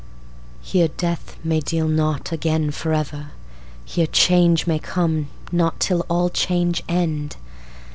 [0.63, 3.33] Here death may deal not again forever;
[3.85, 7.35] Here change may come not till all change end.